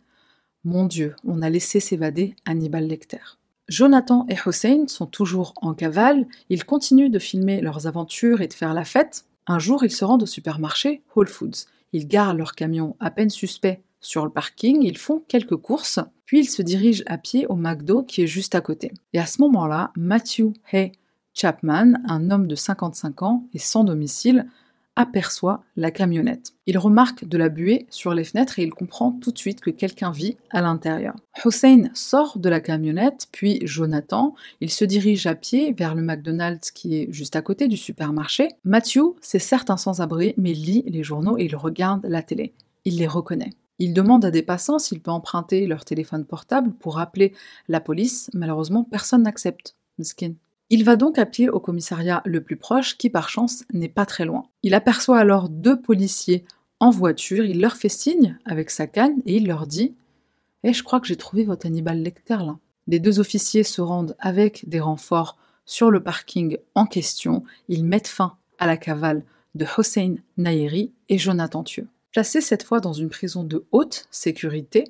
[0.63, 3.37] Mon Dieu, on a laissé s'évader Hannibal Lecter.
[3.69, 8.53] Jonathan et Hussein sont toujours en cavale, ils continuent de filmer leurs aventures et de
[8.53, 9.25] faire la fête.
[9.47, 11.67] Un jour, ils se rendent au supermarché Whole Foods.
[11.93, 16.39] Ils garent leur camion à peine suspect sur le parking, ils font quelques courses, puis
[16.39, 18.91] ils se dirigent à pied au McDo qui est juste à côté.
[19.13, 20.91] Et à ce moment-là, Matthew Hay
[21.33, 24.45] Chapman, un homme de 55 ans et sans domicile,
[24.95, 26.53] aperçoit la camionnette.
[26.67, 29.71] Il remarque de la buée sur les fenêtres et il comprend tout de suite que
[29.71, 31.15] quelqu'un vit à l'intérieur.
[31.43, 36.69] Hussein sort de la camionnette, puis Jonathan, il se dirige à pied vers le McDonald's
[36.69, 38.49] qui est juste à côté du supermarché.
[38.63, 42.53] Matthew, c'est certes un sans-abri, mais lit les journaux et il regarde la télé.
[42.85, 43.51] Il les reconnaît.
[43.79, 47.33] Il demande à des passants s'il peut emprunter leur téléphone portable pour appeler
[47.67, 48.29] la police.
[48.33, 49.75] Malheureusement, personne n'accepte.
[50.69, 54.25] Il va donc pied au commissariat le plus proche, qui par chance n'est pas très
[54.25, 54.43] loin.
[54.63, 56.45] Il aperçoit alors deux policiers
[56.79, 59.95] en voiture, il leur fait signe avec sa canne et il leur dit
[60.63, 62.57] Eh, je crois que j'ai trouvé votre Hannibal Lecter là.
[62.87, 67.43] Les deux officiers se rendent avec des renforts sur le parking en question.
[67.69, 69.23] Ils mettent fin à la cavale
[69.55, 71.87] de Hossein Nayeri et Jonathan Thieu.
[72.13, 74.83] Placé cette fois dans une prison de haute sécurité,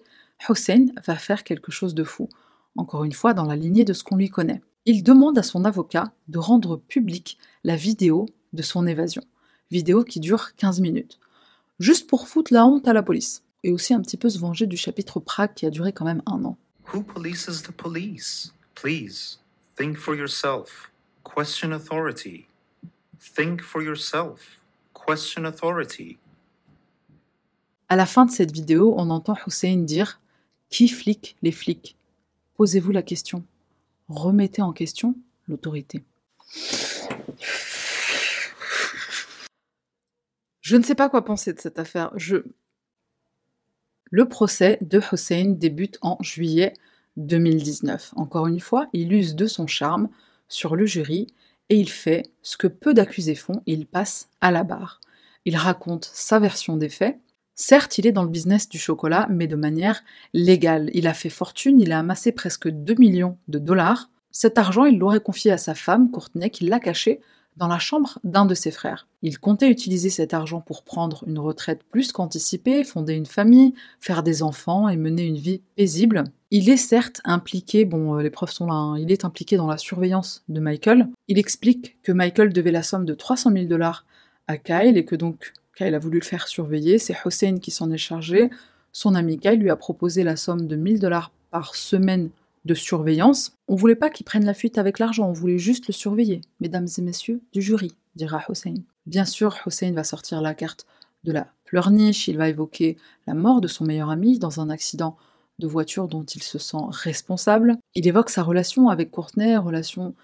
[0.50, 2.28] Hussein va faire quelque chose de fou,
[2.76, 4.62] encore une fois dans la lignée de ce qu'on lui connaît.
[4.86, 9.24] Il demande à son avocat de rendre publique la vidéo de son évasion,
[9.72, 11.22] vidéo qui dure 15 minutes,
[11.80, 14.68] juste pour foutre la honte à la police, et aussi un petit peu se venger
[14.68, 16.58] du chapitre Prague qui a duré quand même un an.
[16.94, 18.54] Who polices the police?
[18.76, 19.40] Please,
[19.78, 20.92] think for yourself.
[21.24, 22.48] Question authority.
[23.18, 23.62] Think.
[27.94, 30.20] À la fin de cette vidéo, on entend Hussein dire
[30.72, 31.96] Qui flic les flics?
[32.58, 33.44] Posez-vous la question.
[34.10, 35.14] Remettez en question
[35.48, 36.04] l'autorité.
[40.62, 42.12] Je ne sais pas quoi penser de cette affaire.
[44.10, 46.74] Le procès de Hossein débute en juillet
[47.18, 48.14] 2019.
[48.16, 50.10] Encore une fois, il use de son charme
[50.48, 51.28] sur le jury
[51.70, 55.00] et il fait ce que peu d'accusés font, il passe à la barre.
[55.46, 57.20] Il raconte sa version des faits.
[57.56, 60.90] Certes, il est dans le business du chocolat, mais de manière légale.
[60.94, 64.10] Il a fait fortune, il a amassé presque 2 millions de dollars.
[64.32, 67.22] Cet argent, il l'aurait confié à sa femme, Courtney, qui l'a caché
[67.58, 69.08] dans la chambre d'un de ses frères.
[69.22, 74.24] Il comptait utiliser cet argent pour prendre une retraite plus qu'anticipée, fonder une famille, faire
[74.24, 76.24] des enfants et mener une vie paisible.
[76.52, 79.68] Il est certes impliqué, bon, euh, les preuves sont là, hein, il est impliqué dans
[79.68, 81.10] la surveillance de Michael.
[81.28, 84.06] Il explique que Michael devait la somme de 300 000 dollars
[84.48, 87.00] à Kyle et que donc Kyle a voulu le faire surveiller.
[87.00, 88.50] C'est Hossein qui s'en est chargé.
[88.92, 92.30] Son ami Kyle lui a proposé la somme de 1000 dollars par semaine
[92.66, 93.54] de surveillance.
[93.68, 96.88] On voulait pas qu'il prenne la fuite avec l'argent, on voulait juste le surveiller, mesdames
[96.98, 98.76] et messieurs du jury, dira Hossein.
[99.06, 100.86] Bien sûr, Hossein va sortir la carte
[101.24, 105.18] de la pleurniche, il va évoquer la mort de son meilleur ami dans un accident
[105.60, 107.78] de voiture dont il se sent responsable.
[107.96, 110.16] Il évoque sa relation avec Courtney, relation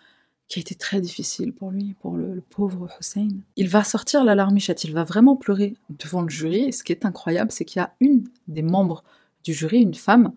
[0.50, 3.30] qui a été très difficile pour lui, pour le, pauvre Hossein.
[3.56, 6.92] Il va sortir la larmichette, il va vraiment pleurer devant le jury, et ce qui
[6.92, 9.04] est incroyable, c'est qu'il y a une des membres
[9.44, 10.34] du jury, une femme,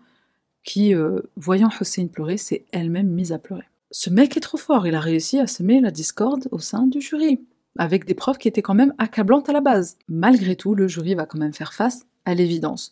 [0.63, 3.67] qui, euh, voyant Hussein pleurer, s'est elle-même mise à pleurer.
[3.89, 7.01] Ce mec est trop fort, il a réussi à semer la discorde au sein du
[7.01, 7.41] jury,
[7.77, 9.97] avec des preuves qui étaient quand même accablantes à la base.
[10.07, 12.91] Malgré tout, le jury va quand même faire face à l'évidence.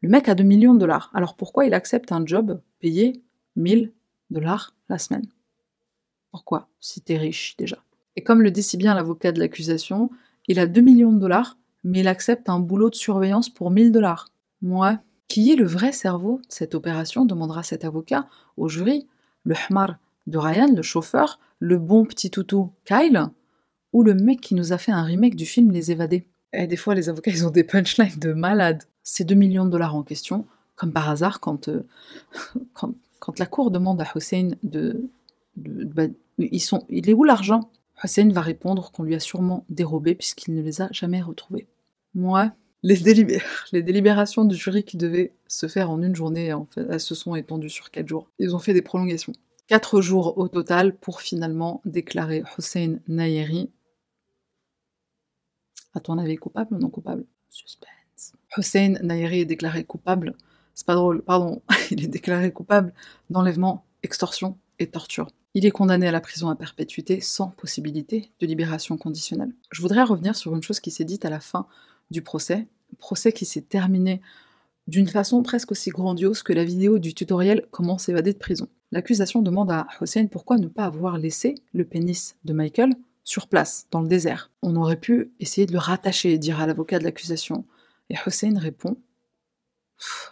[0.00, 3.22] Le mec a 2 millions de dollars, alors pourquoi il accepte un job payé
[3.54, 3.92] 1000
[4.30, 5.26] dollars la semaine?
[6.32, 7.78] Pourquoi Si t'es riche déjà?
[8.16, 10.10] Et comme le dit si bien l'avocat de l'accusation,
[10.48, 13.92] il a 2 millions de dollars, mais il accepte un boulot de surveillance pour 1000
[13.92, 14.28] dollars.
[14.62, 14.96] Ouais,
[15.28, 17.24] qui est le vrai cerveau de cette opération?
[17.24, 19.06] demandera cet avocat au jury.
[19.44, 23.26] Le Hmar de Ryan, le chauffeur, le bon petit toutou Kyle,
[23.92, 26.26] ou le mec qui nous a fait un remake du film Les Évadés?
[26.52, 28.84] Et des fois, les avocats, ils ont des punchlines de malades.
[29.02, 31.86] Ces 2 millions de dollars en question, comme par hasard, quand, euh,
[32.74, 35.08] quand, la cour demande à Hussein de.
[35.56, 36.04] Bah,
[36.38, 37.70] ils sont, il est où l'argent?
[38.02, 41.68] Hussein va répondre qu'on lui a sûrement dérobé puisqu'il ne les a jamais retrouvés.
[42.14, 47.00] Moi, les, délibérations du jury qui devaient se faire en une journée, en fait, elles
[47.00, 48.28] se sont étendues sur quatre jours.
[48.40, 49.32] Ils ont fait des prolongations.
[49.68, 53.70] Quatre jours au total pour finalement déclarer Hossein Nayeri.
[55.94, 57.24] À ton avis, coupable ou non coupable?
[57.50, 58.32] Suspense.
[58.56, 60.34] Hossein Nayeri est déclaré coupable.
[60.74, 61.62] C'est pas drôle, pardon.
[61.92, 62.92] Il est déclaré coupable
[63.30, 65.28] d'enlèvement, extorsion et torture.
[65.54, 69.52] Il est condamné à la prison à perpétuité sans possibilité de libération conditionnelle.
[69.70, 71.66] Je voudrais revenir sur une chose qui s'est dite à la fin
[72.10, 72.66] du procès,
[72.98, 74.22] procès qui s'est terminé
[74.86, 78.66] d'une façon presque aussi grandiose que la vidéo du tutoriel Comment s'évader de prison.
[78.92, 83.86] L'accusation demande à Hossein pourquoi ne pas avoir laissé le pénis de Michael sur place,
[83.90, 84.50] dans le désert.
[84.62, 87.64] On aurait pu essayer de le rattacher, dira l'avocat de l'accusation.
[88.10, 88.96] Et Hossein répond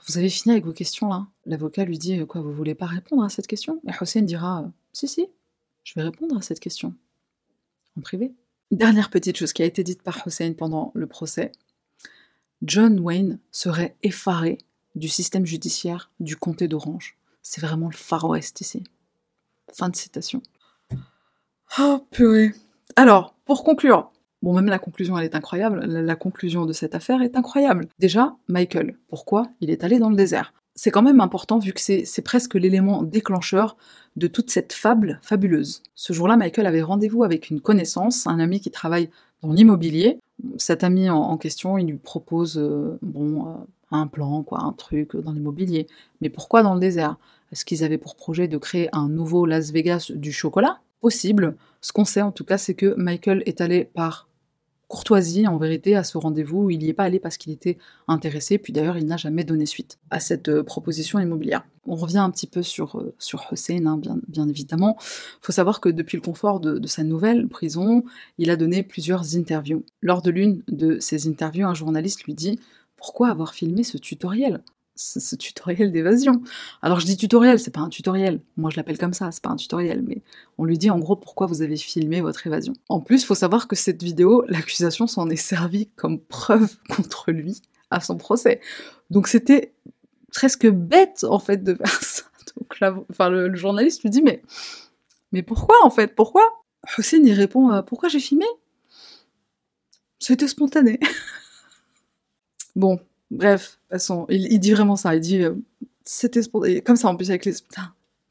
[0.07, 3.23] Vous avez fini avec vos questions là L'avocat lui dit Quoi, vous voulez pas répondre
[3.23, 3.81] à cette question?
[3.87, 5.27] Et Hossein dira Si, si,
[5.85, 6.95] je vais répondre à cette question.
[7.97, 8.33] En privé.
[8.71, 11.53] Dernière petite chose qui a été dite par Hossein pendant le procès
[12.63, 14.59] John Wayne serait effaré
[14.95, 17.17] du système judiciaire du comté d'Orange.
[17.43, 18.85] C'est vraiment le Far West ici.
[19.73, 20.43] Fin de citation.
[21.79, 22.53] Oh purée.
[22.97, 27.23] Alors, pour conclure, bon même la conclusion elle est incroyable, la, conclusion de cette affaire
[27.23, 27.87] est incroyable.
[27.99, 30.53] Déjà, Michael, pourquoi il est allé dans le désert?
[30.83, 33.77] C'est quand même important vu que c'est presque l'élément déclencheur
[34.17, 35.83] de toute cette fable fabuleuse.
[35.95, 39.11] Ce jour-là, Michael avait rendez-vous avec une connaissance, un ami qui travaille
[39.43, 40.19] dans l'immobilier.
[40.57, 43.55] Cet ami en, question, il lui propose euh, euh,
[43.91, 45.87] un plan, quoi, un truc dans l'immobilier.
[46.23, 47.17] Mais pourquoi dans le désert?
[47.53, 50.79] Est-ce qu'ils avaient pour projet de créer un nouveau Las Vegas du chocolat?
[51.03, 51.57] Possible.
[51.83, 54.30] Ce qu'on sait en tout cas, c'est que Michael est allé par
[54.91, 56.69] courtoisie, en vérité, à ce rendez-vous.
[56.69, 59.65] Il n'y est pas allé parce qu'il était intéressé, puis d'ailleurs, il n'a jamais donné
[59.65, 61.65] suite à cette euh, proposition immobilière.
[61.87, 64.97] On revient un petit peu sur, euh, sur Hussein, hein, bien, bien, évidemment.
[64.99, 68.03] Il faut savoir que depuis le confort de, sa nouvelle prison,
[68.37, 69.85] il a donné plusieurs interviews.
[70.03, 72.59] Lors de l'une de ces interviews, un journaliste lui dit
[72.97, 74.61] Pourquoi avoir filmé ce tutoriel?
[75.01, 76.43] Ce, tutoriel d'évasion.
[76.83, 78.41] Alors je dis tutoriel, c'est pas un tutoriel.
[78.57, 80.23] Moi je l'appelle comme ça, c'est pas un tutoriel, mais
[80.59, 82.75] on lui dit en gros pourquoi vous avez filmé votre évasion.
[82.89, 87.63] En plus, faut savoir que cette vidéo, l'accusation s'en est servie comme preuve contre lui
[87.91, 88.61] à son procès.
[89.11, 89.73] Donc c'était
[90.33, 92.23] presque bête en fait de faire ça.
[92.59, 94.43] Donc là, enfin, le, journaliste lui dit mais
[95.33, 96.15] mais pourquoi en fait?
[96.15, 96.43] Pourquoi?
[96.99, 98.47] Hussein y répond euh, pourquoi j'ai filmé?
[100.19, 101.01] C'était spontané.
[102.77, 105.15] bon, Bref, façon, il, dit vraiment ça.
[105.15, 105.55] Il dit, euh,
[106.05, 106.41] c'était
[106.85, 107.55] comme ça en plus avec les.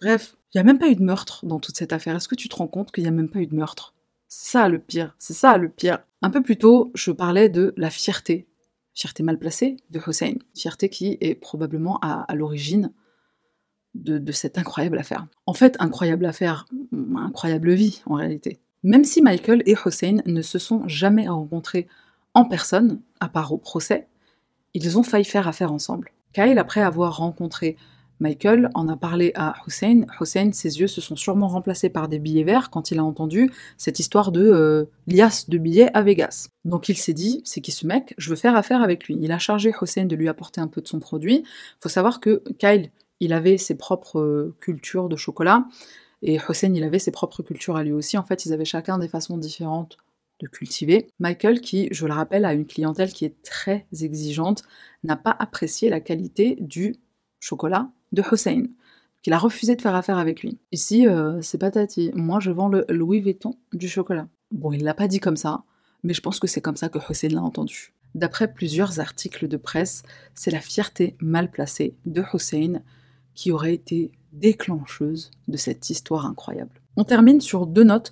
[0.01, 2.15] Bref, il n'y a même pas eu de meurtre dans toute cette affaire.
[2.15, 3.93] Est-ce que tu te rends compte qu'il n'y a même pas eu de meurtre?
[4.27, 5.15] C'est ça le pire.
[5.17, 5.99] C'est ça le pire.
[6.21, 8.47] Un peu plus tôt, je parlais de la fierté.
[8.93, 12.91] fierté mal placée de Hussein, fierté qui est probablement à, l'origine
[13.95, 15.27] de, cette incroyable affaire.
[15.45, 16.65] En fait, incroyable affaire,
[17.15, 18.59] incroyable vie en réalité.
[18.83, 21.87] Même si Michael et Hussein ne se sont jamais rencontrés
[22.33, 24.07] en personne, à part au procès,
[24.73, 26.11] ils ont failli faire affaire ensemble.
[26.33, 27.77] Kyle, après avoir rencontré
[28.19, 30.01] Michael en a parlé à Hussein.
[30.19, 33.51] Hussein, ses yeux se sont sûrement remplacés par des billets verts quand il a entendu
[33.77, 36.49] cette histoire de euh, liasse de billets à Vegas.
[36.65, 38.13] Donc il s'est dit, c'est qui ce mec?
[38.17, 39.17] Je veux faire affaire avec lui.
[39.21, 41.43] Il a chargé Hussein de lui apporter un peu de son produit.
[41.79, 45.65] Faut savoir que Kyle, il avait ses propres euh, cultures de chocolat
[46.21, 48.17] et Hussein, il avait ses propres cultures à lui aussi.
[48.17, 49.97] En fait, ils avaient chacun des façons différentes
[50.39, 51.07] de cultiver.
[51.19, 54.63] Michael, qui, je le rappelle, a une clientèle qui est très exigeante,
[55.03, 56.95] n'a pas apprécié la qualité du
[57.39, 58.63] chocolat de Hussein,
[59.21, 60.57] qu'il a refusé de faire affaire avec lui.
[60.71, 62.11] Ici, euh, c'est patati.
[62.13, 64.27] Moi, je vends le Louis Vuitton du chocolat.
[64.51, 65.63] Bon, il l'a pas dit comme ça,
[66.03, 67.93] mais je pense que c'est comme ça que Hussein l'a entendu.
[68.15, 72.81] D'après plusieurs articles de presse, c'est la fierté mal placée de Hussein
[73.35, 76.81] qui aurait été déclencheuse de cette histoire incroyable.
[76.97, 78.11] On termine sur deux notes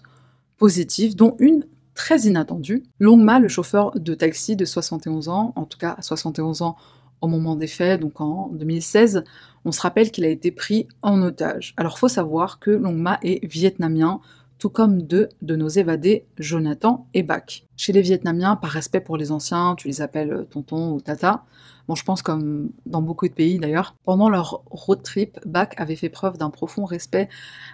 [0.58, 1.66] positives, dont une
[1.98, 2.84] très inattendue.
[3.00, 6.78] Longma, le chauffeur de taxi de 71 ans, en tout cas à 71 ans
[7.22, 9.24] au moment des faits, donc en 2016,
[9.66, 11.74] on se rappelle qu'il a été pris en otage.
[11.76, 14.22] Alors faut savoir que Longma est vietnamien,
[14.60, 17.66] tout comme deux de nos évadés, Jonathan et Bak.
[17.76, 21.46] Chez les Vietnamiens, par respect pour les anciens, tu les appelles tonton ou tata.
[21.88, 23.96] Bon, je pense comme dans beaucoup de pays d'ailleurs.
[24.04, 27.28] Pendant leur road trip, Bak avait fait preuve d'un profond respect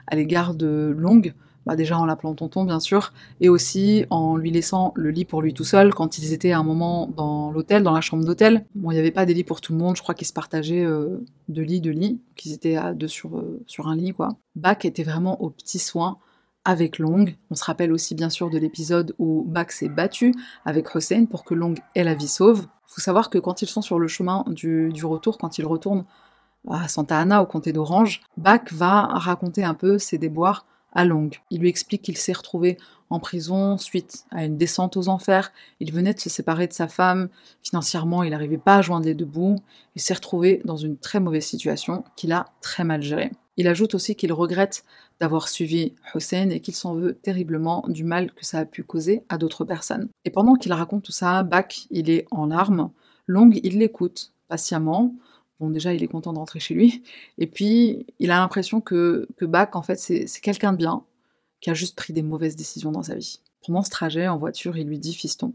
[0.07, 1.21] à l'égard de Long,
[1.65, 5.41] bah déjà en l'appelant tonton bien sûr, et aussi en lui laissant le lit pour
[5.41, 8.65] lui tout seul quand ils étaient à un moment dans l'hôtel, dans la chambre d'hôtel.
[8.75, 10.33] Bon, il n'y avait pas des lits pour tout le monde, je crois qu'ils se
[10.33, 14.11] partageaient euh, de lit, de lit, qu'ils étaient à deux sur, euh, sur un lit
[14.11, 14.29] quoi.
[14.55, 16.17] Bak était vraiment aux petits soins
[16.65, 17.25] avec Long.
[17.49, 20.33] On se rappelle aussi bien sûr de l'épisode où Bak s'est battu
[20.65, 22.67] avec Hussein pour que Long ait la vie sauve.
[22.87, 26.05] Faut savoir que quand ils sont sur le chemin du, du retour, quand ils retournent
[26.69, 31.37] à Santa Ana au comté d'Orange, Bak va raconter un peu ses déboires à Longue.
[31.49, 32.77] Il lui explique qu'il s'est retrouvé
[33.09, 35.51] en prison suite à une descente aux enfers.
[35.79, 37.29] Il venait de se séparer de sa femme.
[37.61, 39.57] Financièrement, il n'arrivait pas à joindre les deux bouts.
[39.95, 43.31] Il s'est retrouvé dans une très mauvaise situation qu'il a très mal gérée.
[43.55, 44.83] Il ajoute aussi qu'il regrette
[45.19, 49.23] d'avoir suivi Hussein et qu'il s'en veut terriblement du mal que ça a pu causer
[49.29, 50.09] à d'autres personnes.
[50.25, 52.89] Et pendant qu'il raconte tout ça, Bach, il est en larmes.
[53.27, 55.13] Long, il l'écoute patiemment.
[55.59, 57.03] Bon, déjà, il est content de rentrer chez lui.
[57.37, 61.03] Et puis, il a l'impression que, que Bach, en fait, c'est quelqu'un de bien,
[61.61, 63.39] qui a juste pris des mauvaises décisions dans sa vie.
[63.65, 65.53] Pendant ce trajet, en voiture, il lui dit Fiston,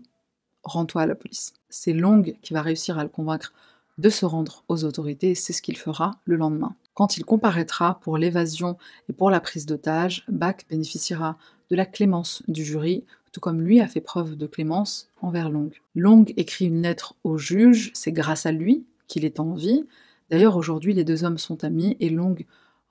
[0.63, 1.53] rends-toi à la police.
[1.69, 3.53] C'est Long qui va réussir à le convaincre
[3.99, 6.75] de se rendre aux autorités et c'est ce qu'il fera le lendemain.
[6.95, 11.37] Quand il comparaîtra pour l'évasion et pour la prise d'otage, Bach bénéficiera
[11.71, 15.71] de la clémence du jury, tout comme lui a fait preuve de clémence envers Long.
[15.95, 19.85] Long écrit une lettre au juge, c'est grâce à lui qu'il est en vie.
[20.31, 22.37] D'ailleurs, aujourd'hui, les deux hommes sont amis et Long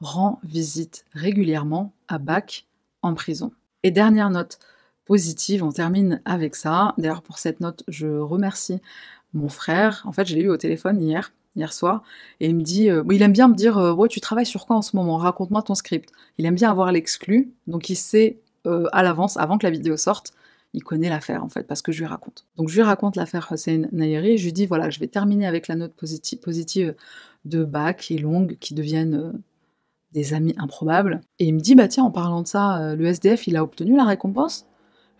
[0.01, 2.65] rend visite régulièrement à Bach
[3.01, 3.51] en prison.
[3.83, 4.59] Et dernière note
[5.05, 6.93] positive, on termine avec ça.
[6.97, 8.81] D'ailleurs, pour cette note, je remercie
[9.33, 10.03] mon frère.
[10.05, 12.03] En fait, je l'ai eu au téléphone hier, hier soir,
[12.39, 14.75] et il me dit, euh, il aime bien me dire, euh, tu travailles sur quoi
[14.75, 15.17] en ce moment?
[15.17, 16.09] Raconte-moi ton script.
[16.37, 19.97] Il aime bien avoir l'exclu, donc il sait euh, à l'avance, avant que la vidéo
[19.97, 20.33] sorte,
[20.73, 22.45] il connaît l'affaire en fait, parce que je lui raconte.
[22.55, 25.67] Donc je lui raconte l'affaire Hossein Nayeri je lui dis voilà, je vais terminer avec
[25.67, 26.95] la note positive,
[27.45, 29.31] de Bach et Long qui deviennent euh,
[30.11, 31.21] des amis improbables.
[31.39, 33.63] Et il me dit bah tiens, en parlant de ça, euh, le SDF il a
[33.63, 34.67] obtenu la récompense?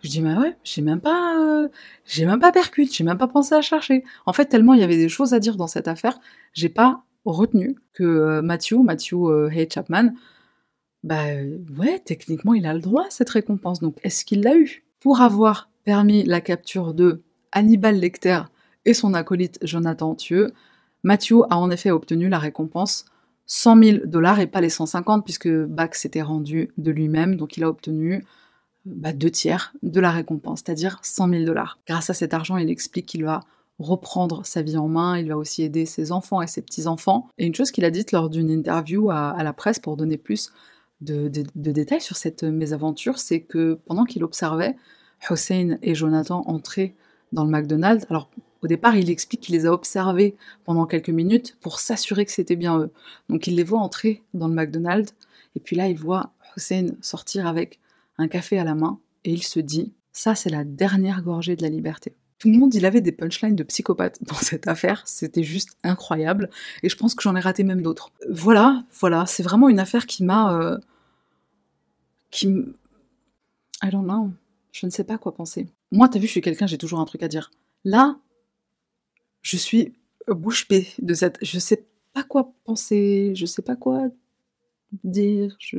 [0.02, 1.68] Je dis bah ouais, j'ai même pas, euh,
[2.04, 4.04] j'ai même pas percute, j'ai même pas pensé à chercher.
[4.26, 6.20] En fait, tellement il y avait des choses à dire dans cette affaire,
[6.52, 9.14] j'ai pas retenu que Matthew, Matthew
[9.50, 10.12] Hay Chapman,
[11.02, 11.24] bah
[11.78, 13.80] ouais, techniquement il a le droit à cette récompense.
[13.80, 14.84] Donc est-ce qu'il l'a eu?
[15.00, 18.42] Pour avoir permis la capture de Hannibal Lecter
[18.84, 20.52] et son acolyte Jonathan Thieu,
[21.02, 23.04] Matthew a en effet obtenu la récompense
[23.46, 27.64] 100 000 dollars et pas les 150 puisque Bach s'était rendu de lui-même, donc il
[27.64, 28.24] a obtenu
[28.84, 31.78] bah, deux tiers de la récompense, c'est-à-dire 100 000 dollars.
[31.86, 33.40] Grâce à cet argent, il explique qu'il va
[33.78, 37.28] reprendre sa vie en main, il va aussi aider ses enfants et ses petits-enfants.
[37.38, 40.50] Et une chose qu'il a dite lors d'une interview à, la presse pour donner plus
[41.00, 44.76] de, détails sur cette mésaventure, c'est que pendant qu'il observait
[45.30, 46.94] Hussein et Jonathan entrer
[47.32, 48.30] dans le McDonald's, alors
[48.62, 52.56] au départ, il explique qu'il les a observés pendant quelques minutes pour s'assurer que c'était
[52.56, 52.90] bien eux.
[53.28, 55.14] Donc il les voit entrer dans le McDonald's,
[55.54, 57.78] et puis là, il voit Hussein sortir avec
[58.18, 61.62] un café à la main, et il se dit, ça c'est la dernière gorgée de
[61.62, 62.14] la liberté.
[62.40, 66.50] Tout le monde, il avait des punchlines de psychopathe dans cette affaire, c'était juste incroyable,
[66.82, 68.10] et je pense que j'en ai raté même d'autres.
[68.28, 70.58] Voilà, voilà, c'est vraiment une affaire qui m'a...
[70.58, 70.78] Euh,
[72.30, 72.74] qui m...
[73.82, 74.30] I don't know.
[74.72, 75.68] Je ne sais pas quoi penser.
[75.92, 77.50] Moi, t'as vu, je suis quelqu'un, j'ai toujours un truc à dire.
[77.84, 78.18] Là,
[79.42, 79.94] je suis
[80.28, 81.38] bouche bée de cette.
[81.42, 84.08] Je sais pas quoi penser, je sais pas quoi
[85.04, 85.56] dire.
[85.58, 85.78] Je...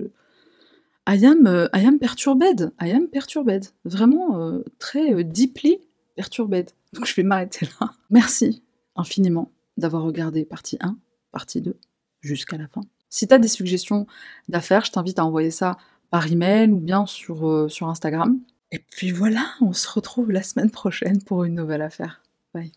[1.07, 3.65] I am, euh, I am perturbed, I am perturbed.
[3.85, 5.79] Vraiment euh, très euh, deeply
[6.15, 6.71] perturbed.
[6.93, 7.93] Donc je vais m'arrêter là.
[8.09, 8.63] Merci
[8.95, 10.97] infiniment d'avoir regardé partie 1,
[11.31, 11.77] partie 2,
[12.21, 12.81] jusqu'à la fin.
[13.09, 14.07] Si tu as des suggestions
[14.49, 15.77] d'affaires, je t'invite à envoyer ça
[16.09, 18.39] par email ou bien sur, sur Instagram.
[18.71, 22.21] Et puis voilà, on se retrouve la semaine prochaine pour une nouvelle affaire.
[22.53, 22.71] Bye.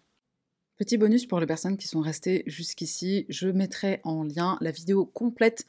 [0.79, 5.05] Petit bonus pour les personnes qui sont restées jusqu'ici, je mettrai en lien la vidéo
[5.05, 5.67] complète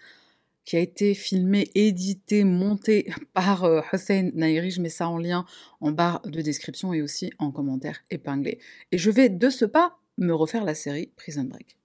[0.66, 4.72] qui a été filmée, éditée, montée par euh, Hussein Nairi.
[4.72, 5.46] Je mets ça en lien
[5.82, 8.60] en barre de description et aussi en commentaire épinglé.
[8.92, 11.78] Et je vais de ce pas me refaire la série Prison Break.